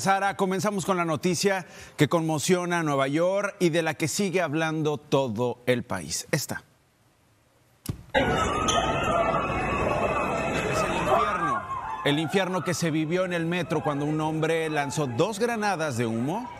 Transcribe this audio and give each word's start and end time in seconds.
Sara, 0.00 0.36
comenzamos 0.36 0.84
con 0.84 0.96
la 0.96 1.04
noticia 1.04 1.64
que 1.96 2.08
conmociona 2.08 2.80
a 2.80 2.82
Nueva 2.82 3.06
York 3.06 3.54
y 3.60 3.68
de 3.68 3.82
la 3.82 3.94
que 3.94 4.08
sigue 4.08 4.42
hablando 4.42 4.98
todo 4.98 5.62
el 5.66 5.84
país. 5.84 6.26
Esta. 6.32 6.64
Es 8.12 8.22
el 10.82 10.94
infierno. 10.96 11.62
El 12.04 12.18
infierno 12.18 12.64
que 12.64 12.74
se 12.74 12.90
vivió 12.90 13.24
en 13.24 13.32
el 13.32 13.46
metro 13.46 13.84
cuando 13.84 14.04
un 14.04 14.20
hombre 14.20 14.68
lanzó 14.68 15.06
dos 15.06 15.38
granadas 15.38 15.96
de 15.96 16.06
humo 16.06 16.50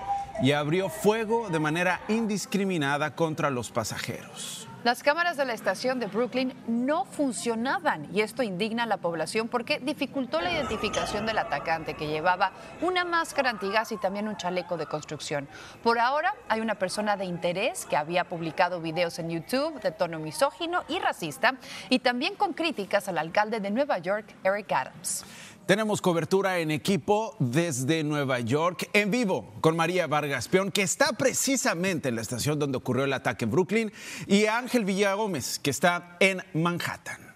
y 0.41 0.53
abrió 0.53 0.89
fuego 0.89 1.49
de 1.51 1.59
manera 1.59 2.01
indiscriminada 2.07 3.17
contra 3.17 3.51
los 3.51 3.73
pasajeros. 3.73 4.69
Las 4.85 5.03
cámaras 5.03 5.37
de 5.37 5.45
la 5.45 5.55
estación 5.55 5.99
de 5.99 6.07
Brooklyn 6.07 6.55
no 6.69 7.05
funcionaban 7.05 8.09
y 8.15 8.21
esto 8.21 8.45
indigna 8.45 8.85
a 8.85 8.87
la 8.87 8.99
población 8.99 9.49
porque 9.49 9.81
dificultó 9.81 10.41
la 10.41 10.53
identificación 10.53 11.27
del 11.27 11.39
atacante 11.39 11.95
que 11.95 12.07
llevaba 12.07 12.53
una 12.81 13.05
máscara 13.05 13.51
antigas 13.51 13.91
y 13.91 13.97
también 13.97 14.29
un 14.29 14.37
chaleco 14.37 14.77
de 14.77 14.87
construcción. 14.87 15.49
Por 15.83 15.99
ahora 15.99 16.33
hay 16.49 16.61
una 16.61 16.77
persona 16.77 17.17
de 17.17 17.25
interés 17.25 17.87
que 17.87 17.97
había 17.97 18.29
publicado 18.29 18.81
videos 18.81 19.19
en 19.19 19.31
YouTube 19.31 19.81
de 19.81 19.91
tono 19.91 20.21
misógino 20.21 20.85
y 20.89 21.01
racista 21.01 21.57
y 21.91 21.99
también 21.99 22.37
con 22.37 22.53
críticas 22.53 23.09
al 23.09 23.19
alcalde 23.19 23.59
de 23.59 23.73
Nueva 23.73 23.99
York, 23.99 24.33
Eric 24.45 24.71
Adams. 24.71 25.25
Tenemos 25.69 26.01
cobertura 26.01 26.61
en 26.61 26.71
equipo 26.71 27.37
desde 27.39 28.03
Nueva 28.03 28.41
York, 28.41 28.89
en 28.95 29.11
vivo, 29.11 29.53
con 29.61 29.77
María 29.77 30.07
Vargas 30.07 30.49
Peón, 30.49 30.71
que 30.71 30.81
está 30.81 31.13
precisamente 31.13 32.09
en 32.09 32.15
la 32.15 32.23
estación 32.23 32.59
donde 32.59 32.79
ocurrió 32.79 33.05
el 33.05 33.13
ataque 33.13 33.45
en 33.45 33.51
Brooklyn, 33.51 33.93
y 34.27 34.47
Villagómez, 34.85 35.59
que 35.59 35.71
está 35.71 36.17
en 36.21 36.43
Manhattan. 36.55 37.28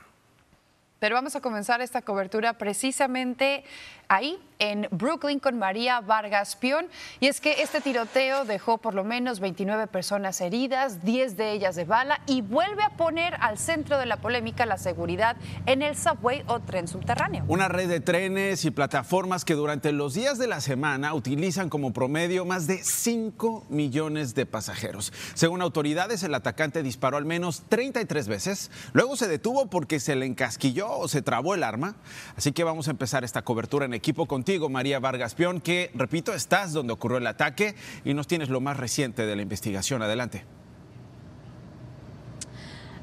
Pero 1.02 1.16
vamos 1.16 1.34
a 1.34 1.40
comenzar 1.40 1.80
esta 1.80 2.02
cobertura 2.02 2.52
precisamente 2.52 3.64
ahí 4.06 4.38
en 4.60 4.86
Brooklyn 4.92 5.40
con 5.40 5.58
María 5.58 6.00
Vargas 6.00 6.54
Pion. 6.54 6.86
Y 7.18 7.26
es 7.26 7.40
que 7.40 7.62
este 7.62 7.80
tiroteo 7.80 8.44
dejó 8.44 8.78
por 8.78 8.94
lo 8.94 9.02
menos 9.02 9.40
29 9.40 9.88
personas 9.88 10.40
heridas, 10.40 11.02
10 11.02 11.36
de 11.36 11.50
ellas 11.50 11.74
de 11.74 11.84
bala, 11.84 12.20
y 12.26 12.42
vuelve 12.42 12.84
a 12.84 12.90
poner 12.90 13.34
al 13.40 13.58
centro 13.58 13.98
de 13.98 14.06
la 14.06 14.18
polémica 14.18 14.64
la 14.64 14.78
seguridad 14.78 15.36
en 15.66 15.82
el 15.82 15.96
subway 15.96 16.44
o 16.46 16.60
tren 16.60 16.86
subterráneo. 16.86 17.44
Una 17.48 17.66
red 17.66 17.88
de 17.88 17.98
trenes 17.98 18.64
y 18.64 18.70
plataformas 18.70 19.44
que 19.44 19.54
durante 19.54 19.90
los 19.90 20.14
días 20.14 20.38
de 20.38 20.46
la 20.46 20.60
semana 20.60 21.14
utilizan 21.14 21.68
como 21.68 21.92
promedio 21.92 22.44
más 22.44 22.68
de 22.68 22.78
5 22.84 23.66
millones 23.70 24.36
de 24.36 24.46
pasajeros. 24.46 25.12
Según 25.34 25.62
autoridades, 25.62 26.22
el 26.22 26.36
atacante 26.36 26.84
disparó 26.84 27.16
al 27.16 27.24
menos 27.24 27.64
33 27.68 28.28
veces, 28.28 28.70
luego 28.92 29.16
se 29.16 29.26
detuvo 29.26 29.66
porque 29.66 29.98
se 29.98 30.14
le 30.14 30.26
encasquilló 30.26 30.91
o 30.98 31.08
se 31.08 31.22
trabó 31.22 31.54
el 31.54 31.62
arma. 31.62 31.96
Así 32.36 32.52
que 32.52 32.64
vamos 32.64 32.88
a 32.88 32.92
empezar 32.92 33.24
esta 33.24 33.42
cobertura 33.42 33.84
en 33.84 33.94
equipo 33.94 34.26
contigo, 34.26 34.68
María 34.68 35.00
Vargas 35.00 35.34
Pion, 35.34 35.60
que, 35.60 35.90
repito, 35.94 36.32
estás 36.32 36.72
donde 36.72 36.92
ocurrió 36.92 37.18
el 37.18 37.26
ataque 37.26 37.74
y 38.04 38.14
nos 38.14 38.26
tienes 38.26 38.48
lo 38.48 38.60
más 38.60 38.76
reciente 38.76 39.26
de 39.26 39.36
la 39.36 39.42
investigación. 39.42 40.02
Adelante. 40.02 40.44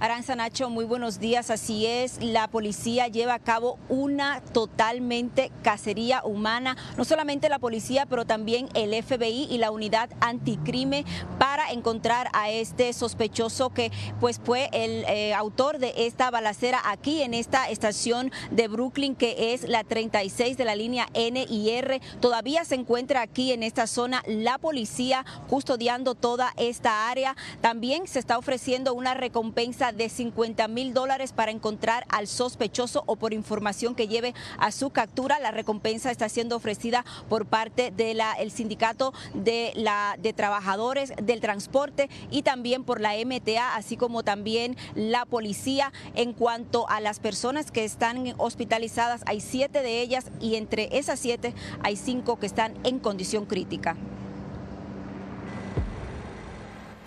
Aranza 0.02 0.34
Nacho, 0.34 0.70
muy 0.70 0.86
buenos 0.86 1.20
días. 1.20 1.50
Así 1.50 1.86
es, 1.86 2.24
la 2.24 2.48
policía 2.48 3.10
lleva 3.10 3.34
a 3.34 3.40
cabo 3.40 3.78
una 3.90 4.40
totalmente 4.40 5.52
cacería 5.62 6.24
humana, 6.24 6.78
no 6.98 7.04
solamente 7.04 7.50
la 7.50 7.60
policía, 7.60 8.06
pero 8.06 8.24
también 8.24 8.70
el 8.76 8.94
FBI 9.04 9.48
y 9.50 9.58
la 9.58 9.72
unidad 9.72 10.10
anticrime 10.22 11.04
para 11.38 11.72
encontrar 11.72 12.30
a 12.32 12.50
este 12.50 12.94
sospechoso 12.94 13.72
que 13.72 13.92
pues 14.22 14.40
fue 14.42 14.70
el 14.72 15.04
eh, 15.04 15.34
autor 15.34 15.80
de 15.80 15.94
esta 15.98 16.32
balacera 16.32 16.80
aquí 16.86 17.22
en 17.22 17.34
esta 17.34 17.70
estación 17.70 18.32
de 18.52 18.70
Brooklyn 18.70 19.16
que 19.16 19.54
es 19.54 19.68
la 19.68 19.84
36 19.84 20.56
de 20.56 20.64
la 20.64 20.78
línea 20.78 21.08
N 21.14 21.46
y 21.50 21.72
R. 21.72 22.00
Todavía 22.22 22.64
se 22.64 22.76
encuentra 22.76 23.22
aquí 23.22 23.52
en 23.52 23.64
esta 23.64 23.86
zona 23.86 24.24
la 24.28 24.60
policía 24.60 25.26
custodiando 25.50 26.16
toda 26.16 26.54
esta 26.56 27.10
área. 27.10 27.36
También 27.60 28.08
se 28.08 28.20
está 28.20 28.38
ofreciendo 28.38 28.94
una 28.94 29.14
recompensa 29.14 29.89
de 29.92 30.10
50 30.10 30.68
mil 30.68 30.94
dólares 30.94 31.34
para 31.34 31.52
encontrar 31.52 32.06
al 32.10 32.28
sospechoso 32.28 33.04
o 33.06 33.16
por 33.16 33.34
información 33.34 33.96
que 33.96 34.08
lleve 34.08 34.34
a 34.58 34.72
su 34.72 34.90
captura. 34.90 35.40
La 35.40 35.52
recompensa 35.52 36.12
está 36.12 36.30
siendo 36.30 36.56
ofrecida 36.56 37.06
por 37.28 37.46
parte 37.46 37.92
del 37.92 38.20
el 38.40 38.52
sindicato 38.52 39.14
de, 39.34 39.72
la, 39.76 40.16
de 40.20 40.34
trabajadores 40.34 41.14
del 41.22 41.40
transporte 41.40 42.10
y 42.30 42.42
también 42.42 42.84
por 42.84 43.00
la 43.00 43.14
MTA, 43.14 43.76
así 43.76 43.98
como 43.98 44.24
también 44.24 44.76
la 44.96 45.26
policía. 45.26 45.94
En 46.16 46.34
cuanto 46.34 46.90
a 46.90 47.00
las 47.00 47.20
personas 47.20 47.72
que 47.72 47.86
están 47.86 48.34
hospitalizadas, 48.38 49.22
hay 49.26 49.42
siete 49.42 49.82
de 49.82 50.02
ellas 50.02 50.26
y 50.42 50.56
entre 50.56 50.98
esas 50.98 51.20
siete 51.20 51.54
hay 51.82 51.96
cinco 51.96 52.40
que 52.40 52.46
están 52.46 52.74
en 52.84 53.00
condición 53.00 53.46
crítica. 53.46 53.96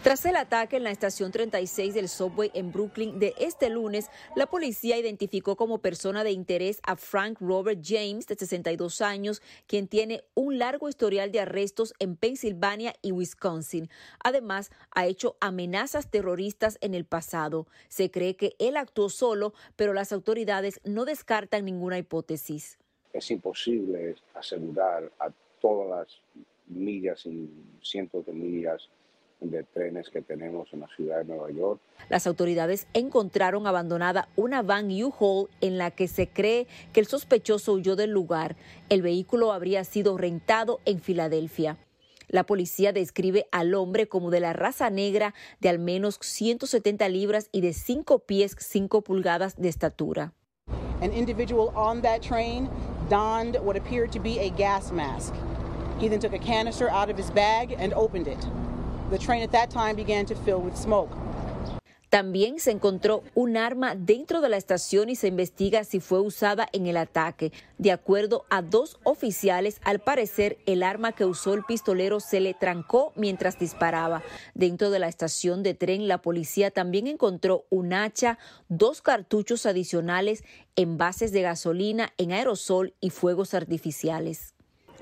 Tras 0.03 0.27
el 0.27 0.35
ataque 0.35 0.79
en 0.79 0.83
la 0.83 0.91
estación 0.91 1.31
36 1.31 1.95
del 1.95 2.09
subway 2.09 2.51
en 2.55 2.73
Brooklyn 2.73 3.21
de 3.21 3.35
este 3.39 3.71
lunes, 3.71 4.11
la 4.35 4.47
policía 4.47 4.99
identificó 4.99 5.55
como 5.55 5.79
persona 5.79 6.25
de 6.25 6.33
interés 6.33 6.81
a 6.83 6.97
Frank 6.97 7.39
Robert 7.41 7.79
James, 7.85 8.27
de 8.27 8.35
62 8.35 9.01
años, 9.01 9.43
quien 9.69 9.87
tiene 9.87 10.25
un 10.35 10.59
largo 10.59 10.89
historial 10.89 11.31
de 11.31 11.39
arrestos 11.39 11.95
en 12.01 12.17
Pensilvania 12.17 12.95
y 13.01 13.13
Wisconsin. 13.13 13.91
Además, 14.25 14.73
ha 14.91 15.07
hecho 15.07 15.37
amenazas 15.39 16.11
terroristas 16.11 16.79
en 16.81 16.95
el 16.95 17.05
pasado. 17.05 17.69
Se 17.89 18.11
cree 18.11 18.35
que 18.35 18.57
él 18.59 18.77
actuó 18.79 19.09
solo, 19.09 19.55
pero 19.77 19.93
las 19.93 20.13
autoridades 20.13 20.81
no 20.83 21.05
descartan 21.05 21.65
ninguna 21.65 21.97
hipótesis. 21.97 22.77
Es 23.13 23.31
imposible 23.31 24.17
asegurar 24.35 25.13
a 25.21 25.31
todas 25.61 25.89
las 25.89 26.43
millas 26.67 27.25
y 27.25 27.49
cientos 27.83 28.27
de 28.27 28.33
millas 28.33 28.91
de 29.51 29.65
trenes 29.65 30.09
que 30.11 30.23
tenemos 30.23 30.69
en 30.73 30.81
la 30.81 30.89
ciudad 30.97 31.19
de 31.19 31.25
Nueva 31.25 31.51
York. 31.51 31.81
Las 32.09 32.27
autoridades 32.27 32.87
encontraron 32.95 33.67
abandonada 33.67 34.29
una 34.37 34.63
van 34.63 34.91
U-Haul 34.91 35.49
en 35.61 35.79
la 35.79 35.91
que 35.91 36.09
se 36.09 36.29
cree 36.29 36.67
que 36.93 37.01
el 37.01 37.07
sospechoso 37.07 37.73
huyó 37.73 37.97
del 37.97 38.11
lugar. 38.11 38.57
El 38.89 39.03
vehículo 39.03 39.53
habría 39.53 39.85
sido 39.85 40.17
rentado 40.17 40.81
en 40.85 41.01
Filadelfia. 41.01 41.79
La 42.29 42.45
policía 42.45 42.93
describe 42.93 43.47
al 43.53 43.75
hombre 43.75 44.09
como 44.09 44.31
de 44.31 44.41
la 44.41 44.55
raza 44.55 44.89
negra 44.89 45.35
de 45.61 45.69
al 45.69 45.79
menos 45.79 46.19
170 46.21 47.09
libras 47.11 47.49
y 47.53 47.61
de 47.61 47.75
5 47.75 48.21
pies 48.21 48.57
5 48.59 49.03
pulgadas 49.03 49.57
de 49.57 49.69
estatura. 49.69 50.33
An 51.03 51.13
individual 51.13 51.73
on 51.75 52.01
that 52.03 52.23
train 52.23 52.69
donned 53.11 53.57
what 53.63 53.77
appeared 53.77 54.11
to 54.13 54.21
be 54.21 54.39
a 54.39 54.51
gas 54.51 54.93
mask. 54.93 55.35
He 55.99 56.09
then 56.09 56.21
took 56.21 56.33
a 56.33 56.39
canister 56.39 56.89
out 56.89 57.11
of 57.11 57.19
his 57.19 57.31
bag 57.31 57.75
and 57.79 57.93
opened 57.93 58.29
it. 58.29 58.39
The 59.13 59.19
train 59.19 59.43
at 59.43 59.51
that 59.51 59.69
time 59.69 59.95
began 59.95 60.25
to 60.25 60.35
fill 60.35 60.63
with 60.63 60.75
smoke. 60.75 61.11
También 62.09 62.61
se 62.61 62.71
encontró 62.71 63.23
un 63.35 63.59
arma 63.59 63.95
dentro 63.95 64.41
de 64.41 64.49
la 64.49 64.57
estación 64.57 65.11
y 65.11 65.17
se 65.17 65.29
investiga 65.29 65.85
si 65.85 66.01
fue 66.01 66.21
usada 66.21 66.67
en 66.73 66.87
el 66.87 66.97
ataque. 66.97 67.53
De 67.77 67.93
acuerdo 67.93 68.45
a 68.49 68.63
dos 68.63 68.99
oficiales, 69.03 69.81
al 69.83 69.99
parecer 69.99 70.59
el 70.65 70.83
arma 70.83 71.13
que 71.13 71.27
usó 71.27 71.53
el 71.53 71.65
pistolero 71.65 72.21
se 72.21 72.41
le 72.41 72.55
trancó 72.55 73.13
mientras 73.17 73.59
disparaba. 73.59 74.23
Dentro 74.55 74.91
de 74.91 74.99
la 74.99 75.09
estación 75.09 75.63
de 75.63 75.75
tren, 75.75 76.09
la 76.09 76.23
policía 76.23 76.71
también 76.71 77.07
encontró 77.07 77.65
un 77.69 77.93
hacha, 77.93 78.39
dos 78.69 79.03
cartuchos 79.03 79.67
adicionales, 79.67 80.43
envases 80.75 81.33
de 81.33 81.43
gasolina 81.43 82.13
en 82.17 82.33
aerosol 82.33 82.95
y 83.01 83.11
fuegos 83.11 83.53
artificiales. 83.53 84.52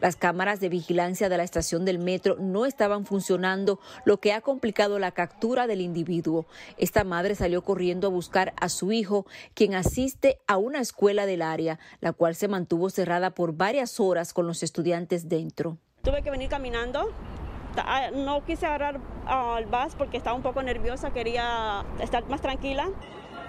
Las 0.00 0.16
cámaras 0.16 0.60
de 0.60 0.68
vigilancia 0.68 1.28
de 1.28 1.36
la 1.36 1.42
estación 1.42 1.84
del 1.84 1.98
metro 1.98 2.36
no 2.38 2.66
estaban 2.66 3.04
funcionando, 3.04 3.80
lo 4.04 4.18
que 4.18 4.32
ha 4.32 4.40
complicado 4.40 4.98
la 4.98 5.12
captura 5.12 5.66
del 5.66 5.80
individuo. 5.80 6.46
Esta 6.78 7.04
madre 7.04 7.34
salió 7.34 7.62
corriendo 7.62 8.06
a 8.06 8.10
buscar 8.10 8.54
a 8.60 8.68
su 8.68 8.92
hijo, 8.92 9.26
quien 9.54 9.74
asiste 9.74 10.38
a 10.46 10.56
una 10.56 10.80
escuela 10.80 11.26
del 11.26 11.42
área, 11.42 11.78
la 12.00 12.12
cual 12.12 12.34
se 12.34 12.48
mantuvo 12.48 12.88
cerrada 12.90 13.30
por 13.30 13.54
varias 13.54 14.00
horas 14.00 14.32
con 14.32 14.46
los 14.46 14.62
estudiantes 14.62 15.28
dentro. 15.28 15.78
Tuve 16.02 16.22
que 16.22 16.30
venir 16.30 16.48
caminando 16.48 17.12
ah, 17.76 18.10
no 18.12 18.44
quise 18.44 18.66
agarrar 18.66 19.00
al 19.26 19.66
bus 19.66 19.94
porque 19.96 20.16
estaba 20.16 20.34
un 20.34 20.42
poco 20.42 20.62
nerviosa, 20.62 21.12
quería 21.12 21.84
estar 22.00 22.26
más 22.28 22.40
tranquila. 22.40 22.90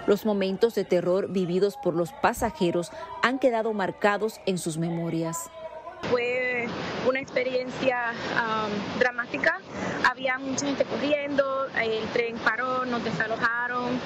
Los 0.08 0.26
momentos 0.26 0.76
de 0.76 0.84
terror 0.84 1.32
vividos 1.32 1.78
por 1.82 1.96
los 1.96 2.12
pasajeros 2.12 2.92
han 3.22 3.40
quedado 3.40 3.74
marcados 3.74 4.42
en 4.46 4.58
sus 4.58 4.78
memorias. 4.78 5.50
Una 7.08 7.20
experiencia 7.20 8.14
dramática. 9.00 9.60
Había 10.10 10.38
mucha 10.38 10.66
gente 10.66 10.86
corriendo, 10.86 11.68
el 11.82 12.08
tren 12.10 12.36
paró, 12.38 12.86
nos 12.86 13.04
desalojaron. 13.04 14.00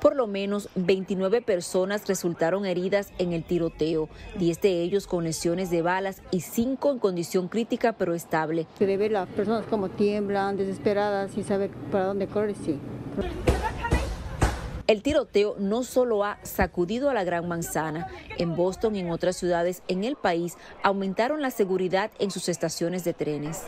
Por 0.00 0.16
lo 0.16 0.26
menos 0.26 0.70
29 0.76 1.42
personas 1.42 2.08
resultaron 2.08 2.64
heridas 2.64 3.12
en 3.18 3.34
el 3.34 3.44
tiroteo, 3.44 4.08
10 4.38 4.60
de 4.62 4.82
ellos 4.82 5.06
con 5.06 5.24
lesiones 5.24 5.68
de 5.70 5.82
balas 5.82 6.22
y 6.30 6.40
5 6.40 6.92
en 6.92 6.98
condición 6.98 7.48
crítica 7.48 7.92
pero 7.92 8.14
estable. 8.14 8.66
Se 8.78 8.96
ve 8.96 9.10
las 9.10 9.28
personas 9.28 9.66
como 9.66 9.90
tiemblan, 9.90 10.56
desesperadas, 10.56 11.32
sin 11.32 11.44
saber 11.44 11.70
para 11.92 12.06
dónde 12.06 12.28
correr, 12.28 12.56
sí. 12.64 12.78
El 14.90 15.04
tiroteo 15.04 15.54
no 15.56 15.84
solo 15.84 16.24
ha 16.24 16.40
sacudido 16.42 17.10
a 17.10 17.14
la 17.14 17.22
Gran 17.22 17.46
Manzana, 17.46 18.08
en 18.38 18.56
Boston 18.56 18.96
y 18.96 18.98
en 18.98 19.12
otras 19.12 19.36
ciudades 19.36 19.84
en 19.86 20.02
el 20.02 20.16
país 20.16 20.56
aumentaron 20.82 21.42
la 21.42 21.52
seguridad 21.52 22.10
en 22.18 22.32
sus 22.32 22.48
estaciones 22.48 23.04
de 23.04 23.14
trenes. 23.14 23.62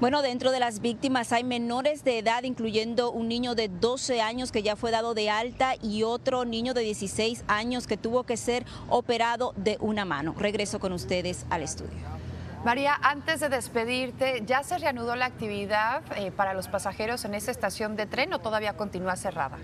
Bueno, 0.00 0.22
dentro 0.22 0.52
de 0.52 0.58
las 0.58 0.80
víctimas 0.80 1.34
hay 1.34 1.44
menores 1.44 2.02
de 2.02 2.16
edad, 2.16 2.44
incluyendo 2.44 3.12
un 3.12 3.28
niño 3.28 3.54
de 3.54 3.68
12 3.68 4.22
años 4.22 4.52
que 4.52 4.62
ya 4.62 4.74
fue 4.74 4.90
dado 4.90 5.12
de 5.12 5.28
alta 5.28 5.74
y 5.82 6.02
otro 6.02 6.46
niño 6.46 6.72
de 6.72 6.80
16 6.80 7.44
años 7.46 7.86
que 7.86 7.98
tuvo 7.98 8.22
que 8.22 8.38
ser 8.38 8.64
operado 8.88 9.52
de 9.58 9.76
una 9.80 10.06
mano. 10.06 10.34
Regreso 10.38 10.80
con 10.80 10.94
ustedes 10.94 11.44
al 11.50 11.62
estudio. 11.62 12.17
María, 12.64 12.98
antes 13.02 13.38
de 13.38 13.48
despedirte, 13.48 14.42
¿ya 14.44 14.64
se 14.64 14.78
reanudó 14.78 15.14
la 15.14 15.26
actividad 15.26 16.02
eh, 16.16 16.32
para 16.32 16.54
los 16.54 16.66
pasajeros 16.66 17.24
en 17.24 17.34
esa 17.34 17.52
estación 17.52 17.94
de 17.94 18.06
tren 18.06 18.32
o 18.32 18.40
todavía 18.40 18.76
continúa 18.76 19.14
cerrada? 19.14 19.58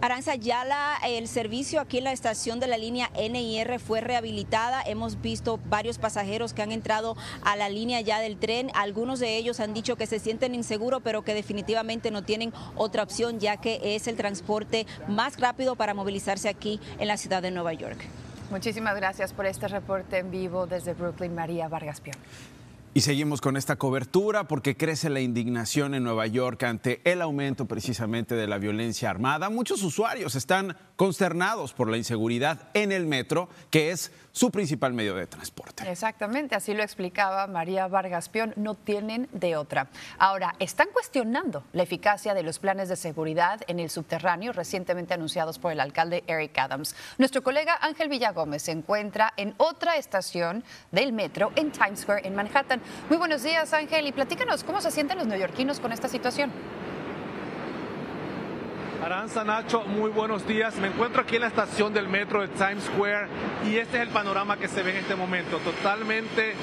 Aranza, 0.00 0.34
ya 0.34 0.64
el 1.06 1.26
servicio 1.28 1.80
aquí 1.80 1.98
en 1.98 2.04
la 2.04 2.12
estación 2.12 2.60
de 2.60 2.66
la 2.66 2.76
línea 2.76 3.10
NIR 3.16 3.80
fue 3.80 4.00
rehabilitada. 4.00 4.82
Hemos 4.82 5.20
visto 5.22 5.58
varios 5.66 5.98
pasajeros 5.98 6.52
que 6.52 6.62
han 6.62 6.72
entrado 6.72 7.16
a 7.42 7.56
la 7.56 7.68
línea 7.68 8.00
ya 8.02 8.20
del 8.20 8.36
tren. 8.36 8.70
Algunos 8.74 9.18
de 9.18 9.36
ellos 9.36 9.60
han 9.60 9.72
dicho 9.72 9.96
que 9.96 10.06
se 10.06 10.18
sienten 10.18 10.54
inseguros, 10.54 11.00
pero 11.02 11.22
que 11.22 11.34
definitivamente 11.34 12.10
no 12.10 12.22
tienen 12.22 12.52
otra 12.76 13.02
opción, 13.02 13.40
ya 13.40 13.56
que 13.56 13.80
es 13.96 14.06
el 14.06 14.16
transporte 14.16 14.86
más 15.08 15.40
rápido 15.40 15.74
para 15.74 15.94
movilizarse 15.94 16.48
aquí 16.48 16.80
en 16.98 17.08
la 17.08 17.16
ciudad 17.16 17.40
de 17.40 17.50
Nueva 17.50 17.72
York. 17.72 18.04
Muchísimas 18.54 18.94
gracias 18.94 19.32
por 19.32 19.46
este 19.46 19.66
reporte 19.66 20.16
en 20.16 20.30
vivo 20.30 20.68
desde 20.68 20.94
Brooklyn, 20.94 21.34
María 21.34 21.66
Vargas 21.66 22.00
Pion. 22.00 22.14
Y 22.96 23.00
seguimos 23.00 23.40
con 23.40 23.56
esta 23.56 23.74
cobertura 23.74 24.46
porque 24.46 24.76
crece 24.76 25.10
la 25.10 25.18
indignación 25.18 25.94
en 25.94 26.04
Nueva 26.04 26.28
York 26.28 26.62
ante 26.62 27.00
el 27.02 27.22
aumento 27.22 27.66
precisamente 27.66 28.36
de 28.36 28.46
la 28.46 28.58
violencia 28.58 29.10
armada. 29.10 29.50
Muchos 29.50 29.82
usuarios 29.82 30.36
están 30.36 30.76
consternados 30.94 31.72
por 31.72 31.90
la 31.90 31.96
inseguridad 31.96 32.68
en 32.72 32.92
el 32.92 33.06
metro, 33.06 33.48
que 33.70 33.90
es 33.90 34.12
su 34.30 34.50
principal 34.50 34.92
medio 34.92 35.14
de 35.14 35.26
transporte. 35.26 35.90
Exactamente, 35.90 36.54
así 36.54 36.72
lo 36.72 36.82
explicaba 36.82 37.46
María 37.48 37.88
Vargas 37.88 38.28
Pion, 38.28 38.52
no 38.56 38.74
tienen 38.74 39.28
de 39.32 39.56
otra. 39.56 39.88
Ahora, 40.18 40.54
están 40.60 40.88
cuestionando 40.92 41.64
la 41.72 41.82
eficacia 41.82 42.34
de 42.34 42.42
los 42.44 42.60
planes 42.60 42.88
de 42.88 42.96
seguridad 42.96 43.60
en 43.66 43.80
el 43.80 43.90
subterráneo 43.90 44.52
recientemente 44.52 45.14
anunciados 45.14 45.58
por 45.58 45.72
el 45.72 45.80
alcalde 45.80 46.22
Eric 46.28 46.56
Adams. 46.58 46.94
Nuestro 47.18 47.42
colega 47.42 47.76
Ángel 47.80 48.08
Villagómez 48.08 48.62
se 48.62 48.72
encuentra 48.72 49.32
en 49.36 49.54
otra 49.56 49.96
estación 49.96 50.62
del 50.92 51.12
metro 51.12 51.52
en 51.56 51.72
Times 51.72 52.00
Square, 52.00 52.26
en 52.26 52.34
Manhattan. 52.36 52.83
Muy 53.08 53.18
buenos 53.18 53.42
días, 53.42 53.72
Ángel, 53.72 54.06
y 54.06 54.12
platícanos 54.12 54.64
cómo 54.64 54.80
se 54.80 54.90
sienten 54.90 55.18
los 55.18 55.26
neoyorquinos 55.26 55.80
con 55.80 55.92
esta 55.92 56.08
situación. 56.08 56.50
Aranza 59.04 59.44
Nacho, 59.44 59.84
muy 59.84 60.10
buenos 60.10 60.46
días. 60.46 60.76
Me 60.76 60.88
encuentro 60.88 61.20
aquí 61.20 61.36
en 61.36 61.42
la 61.42 61.48
estación 61.48 61.92
del 61.92 62.08
metro 62.08 62.40
de 62.40 62.48
Times 62.48 62.84
Square 62.84 63.28
y 63.66 63.76
este 63.76 63.98
es 63.98 64.02
el 64.04 64.08
panorama 64.08 64.56
que 64.56 64.66
se 64.66 64.82
ve 64.82 64.92
en 64.92 64.96
este 64.96 65.14
momento. 65.14 65.58
Totalmente 65.58 66.54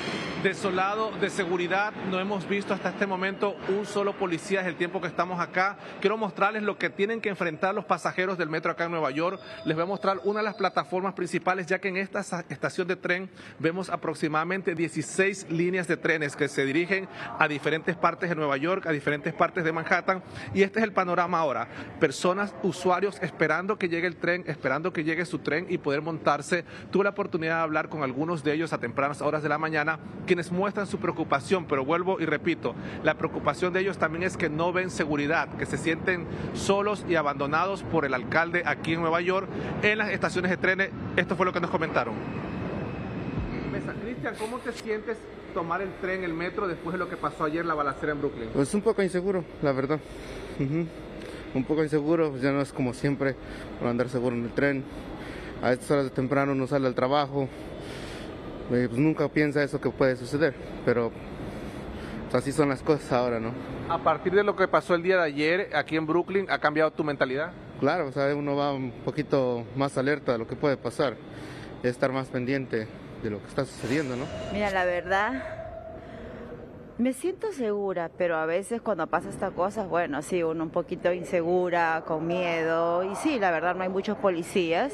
desolado 0.44 1.12
de 1.22 1.30
seguridad. 1.30 1.94
No 2.10 2.20
hemos 2.20 2.48
visto 2.48 2.74
hasta 2.74 2.90
este 2.90 3.06
momento 3.06 3.56
un 3.70 3.86
solo 3.86 4.14
policía 4.14 4.60
desde 4.60 4.72
el 4.72 4.76
tiempo 4.76 5.00
que 5.00 5.08
estamos 5.08 5.40
acá. 5.40 5.78
Quiero 6.00 6.18
mostrarles 6.18 6.64
lo 6.64 6.80
que 6.80 6.90
tienen 6.90 7.22
que 7.22 7.30
enfrentar 7.30 7.76
los 7.76 7.86
pasajeros 7.86 8.40
del 8.40 8.50
metro 8.50 8.72
acá 8.72 8.86
en 8.86 8.92
Nueva 8.92 9.12
York. 9.12 9.40
Les 9.66 9.76
voy 9.76 9.84
a 9.84 9.88
mostrar 9.88 10.20
una 10.24 10.40
de 10.40 10.46
las 10.46 10.56
plataformas 10.56 11.14
principales, 11.14 11.68
ya 11.68 11.80
que 11.80 11.90
en 11.90 11.98
esta 11.98 12.22
estación 12.50 12.88
de 12.88 12.96
tren 12.96 13.30
vemos 13.60 13.90
aproximadamente 13.90 14.74
16 14.74 15.52
líneas 15.52 15.88
de 15.88 15.98
trenes 15.98 16.36
que 16.36 16.48
se 16.48 16.66
dirigen 16.66 17.08
a 17.38 17.48
diferentes 17.48 17.96
partes 17.96 18.30
de 18.30 18.36
Nueva 18.36 18.58
York, 18.58 18.88
a 18.88 18.92
diferentes 18.92 19.34
partes 19.34 19.64
de 19.64 19.72
Manhattan. 19.72 20.24
Y 20.56 20.64
este 20.64 20.80
es 20.80 20.84
el 20.84 20.92
panorama 20.94 21.40
ahora. 21.40 21.68
Personas, 22.00 22.56
usuarios 22.64 23.22
esperando 23.22 23.78
que 23.78 23.90
llegue 23.90 24.08
el 24.08 24.16
tren, 24.16 24.44
esperando 24.48 24.92
que 24.92 25.04
llegue 25.04 25.26
su 25.26 25.38
tren 25.40 25.68
y 25.70 25.78
poder 25.78 26.02
montarse. 26.02 26.66
Tuve 26.90 27.04
la 27.04 27.12
oportunidad 27.12 27.58
de 27.58 27.62
hablar 27.62 27.90
con 27.90 28.02
algunos 28.02 28.44
de 28.44 28.54
ellos 28.54 28.74
a 28.74 28.80
tempranas 28.80 29.22
horas 29.22 29.44
de 29.44 29.50
la 29.50 29.60
mañana 29.60 30.00
quienes 30.32 30.50
muestran 30.50 30.88
su 30.88 30.98
preocupación, 30.98 31.66
pero 31.66 31.84
vuelvo 31.84 32.18
y 32.22 32.26
repito, 32.26 32.74
la 33.04 33.16
preocupación 33.16 33.74
de 33.74 33.82
ellos 33.82 33.98
también 33.98 34.24
es 34.24 34.38
que 34.38 34.48
no 34.50 34.72
ven 34.72 34.90
seguridad, 34.90 35.50
que 35.58 35.66
se 35.66 35.78
sienten 35.78 36.26
solos 36.54 37.04
y 37.10 37.16
abandonados 37.16 37.84
por 37.84 38.06
el 38.06 38.14
alcalde 38.14 38.64
aquí 38.66 38.94
en 38.94 39.02
Nueva 39.02 39.20
York 39.20 39.50
en 39.84 39.98
las 39.98 40.10
estaciones 40.10 40.50
de 40.50 40.56
trenes. 40.56 40.90
Esto 41.18 41.36
fue 41.36 41.46
lo 41.46 41.52
que 41.52 41.60
nos 41.60 41.70
comentaron. 41.70 42.14
Cristian, 44.06 44.36
¿cómo 44.40 44.60
te 44.60 44.72
sientes 44.72 45.18
tomar 45.54 45.82
el 45.82 45.92
tren, 45.96 46.24
el 46.24 46.34
metro, 46.34 46.66
después 46.66 46.94
de 46.94 47.00
lo 47.00 47.10
que 47.10 47.18
pasó 47.18 47.44
ayer, 47.44 47.66
la 47.66 47.74
balacera 47.74 48.14
en 48.14 48.20
Brooklyn? 48.20 48.52
Pues 48.54 48.74
un 48.74 48.82
poco 48.82 49.04
inseguro, 49.04 49.44
la 49.62 49.74
verdad. 49.74 50.00
Un 50.60 51.64
poco 51.66 51.84
inseguro, 51.84 52.30
pues 52.30 52.42
ya 52.42 52.54
no 52.54 52.62
es 52.62 52.72
como 52.72 52.94
siempre 52.94 53.36
por 53.80 53.90
andar 53.90 54.08
seguro 54.08 54.34
en 54.34 54.46
el 54.46 54.52
tren. 54.52 54.86
A 55.62 55.74
estas 55.74 55.92
horas 55.92 56.04
de 56.06 56.12
temprano 56.12 56.54
uno 56.54 56.68
sale 56.68 56.88
al 56.88 56.96
trabajo, 56.96 57.50
eh, 58.72 58.88
pues 58.90 59.00
nunca 59.00 59.28
piensa 59.30 59.64
eso 59.64 59.80
que 59.80 59.90
puede 59.90 60.16
suceder, 60.16 60.54
pero 60.86 61.12
pues, 62.30 62.44
así 62.44 62.52
son 62.52 62.70
las 62.70 62.82
cosas 62.82 63.12
ahora, 63.12 63.40
¿no? 63.40 63.52
A 63.90 63.98
partir 63.98 64.34
de 64.34 64.44
lo 64.44 64.56
que 64.56 64.68
pasó 64.68 64.96
el 64.96 65.04
día 65.04 65.18
de 65.18 65.24
ayer 65.24 65.70
aquí 65.76 65.98
en 65.98 66.06
Brooklyn, 66.06 66.50
¿ha 66.50 66.60
cambiado 66.60 66.92
tu 66.92 67.04
mentalidad? 67.04 67.52
Claro, 67.80 68.08
o 68.08 68.12
sea, 68.12 68.34
uno 68.36 68.56
va 68.56 68.72
un 68.74 68.92
poquito 69.04 69.66
más 69.76 69.98
alerta 69.98 70.34
de 70.34 70.38
lo 70.38 70.48
que 70.48 70.56
puede 70.56 70.78
pasar 70.78 71.16
y 71.84 71.88
estar 71.88 72.12
más 72.12 72.28
pendiente 72.28 72.88
de 73.22 73.30
lo 73.30 73.40
que 73.40 73.48
está 73.48 73.66
sucediendo, 73.66 74.16
¿no? 74.16 74.26
Mira, 74.54 74.72
la 74.72 74.86
verdad, 74.86 75.44
me 76.98 77.14
siento 77.14 77.52
segura, 77.52 78.12
pero 78.16 78.38
a 78.38 78.46
veces 78.46 78.82
cuando 78.82 79.08
pasa 79.08 79.30
estas 79.30 79.52
cosas, 79.52 79.90
bueno, 79.90 80.22
sí, 80.22 80.44
uno 80.44 80.64
un 80.64 80.70
poquito 80.70 81.12
insegura, 81.12 82.04
con 82.06 82.28
miedo, 82.28 83.04
y 83.04 83.16
sí, 83.16 83.40
la 83.40 83.50
verdad 83.52 83.76
no 83.76 83.84
hay 83.84 83.90
muchos 83.90 84.18
policías. 84.18 84.94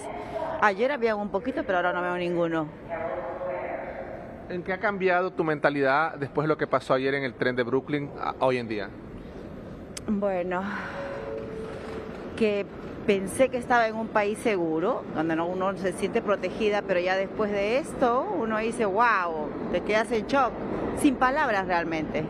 Ayer 0.61 0.91
había 0.91 1.15
un 1.15 1.29
poquito, 1.29 1.63
pero 1.65 1.77
ahora 1.77 1.93
no 1.93 2.01
veo 2.01 2.15
ninguno. 2.17 2.67
¿En 4.49 4.63
qué 4.63 4.71
ha 4.71 4.79
cambiado 4.79 5.31
tu 5.31 5.43
mentalidad 5.43 6.15
después 6.15 6.45
de 6.45 6.47
lo 6.47 6.57
que 6.57 6.67
pasó 6.67 6.93
ayer 6.93 7.13
en 7.13 7.23
el 7.23 7.33
tren 7.33 7.55
de 7.57 7.63
Brooklyn 7.63 8.09
hoy 8.39 8.57
en 8.57 8.67
día? 8.69 8.89
Bueno, 10.07 10.63
que 12.37 12.65
pensé 13.05 13.49
que 13.49 13.57
estaba 13.57 13.87
en 13.87 13.95
un 13.95 14.07
país 14.07 14.37
seguro, 14.37 15.03
donde 15.13 15.33
uno 15.33 15.75
se 15.75 15.91
siente 15.91 16.21
protegida, 16.21 16.81
pero 16.81 17.01
ya 17.01 17.17
después 17.17 17.51
de 17.51 17.79
esto 17.79 18.25
uno 18.39 18.57
dice, 18.59 18.85
wow, 18.85 19.49
te 19.73 19.81
quedas 19.81 20.09
en 20.13 20.25
shock, 20.27 20.53
sin 20.97 21.15
palabras 21.15 21.67
realmente. 21.67 22.23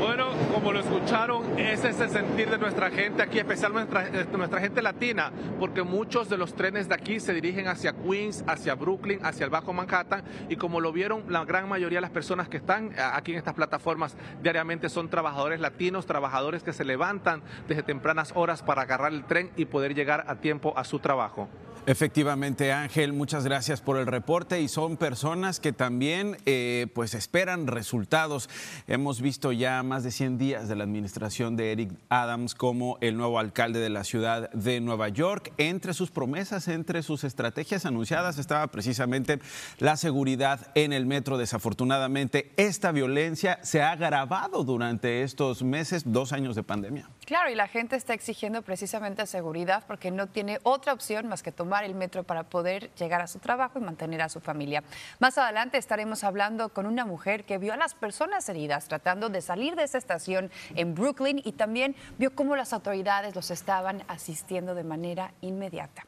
Bueno, 0.00 0.28
como 0.58 0.72
lo 0.72 0.80
escucharon, 0.80 1.56
ese 1.56 1.90
es 1.90 2.00
el 2.00 2.10
sentir 2.10 2.50
de 2.50 2.58
nuestra 2.58 2.90
gente 2.90 3.22
aquí, 3.22 3.38
especialmente 3.38 3.94
nuestra, 3.94 4.20
eh, 4.22 4.26
nuestra 4.36 4.60
gente 4.60 4.82
latina, 4.82 5.30
porque 5.60 5.84
muchos 5.84 6.28
de 6.28 6.36
los 6.36 6.52
trenes 6.54 6.88
de 6.88 6.96
aquí 6.96 7.20
se 7.20 7.32
dirigen 7.32 7.68
hacia 7.68 7.92
Queens, 7.92 8.42
hacia 8.44 8.74
Brooklyn, 8.74 9.24
hacia 9.24 9.44
el 9.44 9.50
Bajo 9.50 9.72
Manhattan, 9.72 10.24
y 10.48 10.56
como 10.56 10.80
lo 10.80 10.90
vieron, 10.90 11.22
la 11.28 11.44
gran 11.44 11.68
mayoría 11.68 11.98
de 11.98 12.00
las 12.00 12.10
personas 12.10 12.48
que 12.48 12.56
están 12.56 12.90
eh, 12.90 12.96
aquí 12.98 13.30
en 13.30 13.38
estas 13.38 13.54
plataformas 13.54 14.16
diariamente 14.42 14.88
son 14.88 15.08
trabajadores 15.08 15.60
latinos, 15.60 16.06
trabajadores 16.06 16.64
que 16.64 16.72
se 16.72 16.84
levantan 16.84 17.40
desde 17.68 17.84
tempranas 17.84 18.32
horas 18.34 18.64
para 18.64 18.82
agarrar 18.82 19.12
el 19.12 19.26
tren 19.26 19.52
y 19.54 19.66
poder 19.66 19.94
llegar 19.94 20.24
a 20.26 20.40
tiempo 20.40 20.76
a 20.76 20.82
su 20.82 20.98
trabajo. 20.98 21.48
Efectivamente, 21.86 22.72
Ángel, 22.72 23.12
muchas 23.12 23.44
gracias 23.44 23.80
por 23.80 23.96
el 23.96 24.06
reporte 24.06 24.60
y 24.60 24.68
son 24.68 24.96
personas 24.96 25.58
que 25.58 25.72
también 25.72 26.36
eh, 26.44 26.86
pues 26.94 27.14
esperan 27.14 27.66
resultados. 27.66 28.50
Hemos 28.86 29.20
visto 29.20 29.52
ya 29.52 29.82
más 29.82 30.04
de 30.04 30.10
100 30.10 30.38
días 30.38 30.68
de 30.68 30.76
la 30.76 30.84
administración 30.84 31.56
de 31.56 31.72
Eric 31.72 31.92
Adams 32.10 32.54
como 32.54 32.98
el 33.00 33.16
nuevo 33.16 33.38
alcalde 33.38 33.80
de 33.80 33.88
la 33.88 34.04
ciudad 34.04 34.50
de 34.50 34.80
Nueva 34.80 35.08
York. 35.08 35.52
Entre 35.56 35.94
sus 35.94 36.10
promesas, 36.10 36.68
entre 36.68 37.02
sus 37.02 37.24
estrategias 37.24 37.86
anunciadas 37.86 38.38
estaba 38.38 38.66
precisamente 38.66 39.40
la 39.78 39.96
seguridad 39.96 40.68
en 40.74 40.92
el 40.92 41.06
metro. 41.06 41.38
Desafortunadamente, 41.38 42.52
esta 42.56 42.92
violencia 42.92 43.58
se 43.62 43.82
ha 43.82 43.92
agravado 43.92 44.64
durante 44.64 45.22
estos 45.22 45.62
meses, 45.62 46.02
dos 46.06 46.32
años 46.32 46.54
de 46.54 46.62
pandemia. 46.62 47.08
Claro, 47.28 47.50
y 47.50 47.54
la 47.54 47.68
gente 47.68 47.94
está 47.94 48.14
exigiendo 48.14 48.62
precisamente 48.62 49.26
seguridad 49.26 49.84
porque 49.86 50.10
no 50.10 50.28
tiene 50.28 50.60
otra 50.62 50.94
opción 50.94 51.28
más 51.28 51.42
que 51.42 51.52
tomar 51.52 51.84
el 51.84 51.94
metro 51.94 52.22
para 52.22 52.44
poder 52.44 52.90
llegar 52.94 53.20
a 53.20 53.26
su 53.26 53.38
trabajo 53.38 53.78
y 53.78 53.82
mantener 53.82 54.22
a 54.22 54.30
su 54.30 54.40
familia. 54.40 54.82
Más 55.18 55.36
adelante 55.36 55.76
estaremos 55.76 56.24
hablando 56.24 56.70
con 56.70 56.86
una 56.86 57.04
mujer 57.04 57.44
que 57.44 57.58
vio 57.58 57.74
a 57.74 57.76
las 57.76 57.92
personas 57.92 58.48
heridas 58.48 58.88
tratando 58.88 59.28
de 59.28 59.42
salir 59.42 59.76
de 59.76 59.82
esa 59.82 59.98
estación 59.98 60.50
en 60.74 60.94
Brooklyn 60.94 61.42
y 61.44 61.52
también 61.52 61.94
vio 62.16 62.34
cómo 62.34 62.56
las 62.56 62.72
autoridades 62.72 63.34
los 63.34 63.50
estaban 63.50 64.04
asistiendo 64.08 64.74
de 64.74 64.84
manera 64.84 65.34
inmediata. 65.42 66.06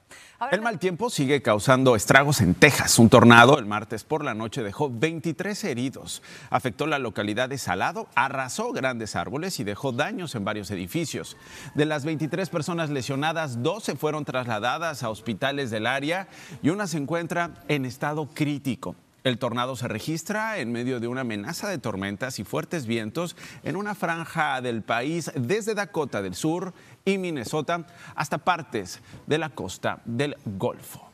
el 0.50 0.62
mal 0.62 0.78
tiempo 0.78 1.10
sigue 1.10 1.42
causando 1.42 1.96
estragos 1.96 2.40
en 2.40 2.54
Texas. 2.54 2.98
Un 2.98 3.10
tornado 3.10 3.58
el 3.58 3.66
martes 3.66 4.04
por 4.04 4.24
la 4.24 4.32
noche 4.32 4.62
dejó 4.62 4.88
23 4.90 5.64
heridos. 5.64 6.22
Afectó 6.48 6.86
la 6.86 6.98
localidad 6.98 7.50
de 7.50 7.58
Salado, 7.58 8.08
arrasó 8.14 8.72
grandes 8.72 9.16
árboles 9.16 9.60
y 9.60 9.64
dejó 9.64 9.92
daños 9.92 10.34
en 10.34 10.46
varios 10.46 10.70
edificios. 10.70 11.09
De 11.74 11.86
las 11.86 12.04
23 12.04 12.48
personas 12.50 12.90
lesionadas, 12.90 13.62
12 13.62 13.96
fueron 13.96 14.24
trasladadas 14.24 15.02
a 15.02 15.10
hospitales 15.10 15.70
del 15.70 15.86
área 15.86 16.28
y 16.62 16.70
una 16.70 16.86
se 16.86 16.98
encuentra 16.98 17.54
en 17.68 17.84
estado 17.84 18.28
crítico. 18.32 18.94
El 19.22 19.38
tornado 19.38 19.76
se 19.76 19.88
registra 19.88 20.58
en 20.58 20.72
medio 20.72 20.98
de 20.98 21.08
una 21.08 21.22
amenaza 21.22 21.68
de 21.68 21.78
tormentas 21.78 22.38
y 22.38 22.44
fuertes 22.44 22.86
vientos 22.86 23.36
en 23.64 23.76
una 23.76 23.94
franja 23.94 24.60
del 24.62 24.82
país 24.82 25.30
desde 25.34 25.74
Dakota 25.74 26.22
del 26.22 26.34
Sur 26.34 26.72
y 27.04 27.18
Minnesota 27.18 27.86
hasta 28.14 28.38
partes 28.38 29.00
de 29.26 29.38
la 29.38 29.50
costa 29.50 30.00
del 30.06 30.36
Golfo. 30.44 31.09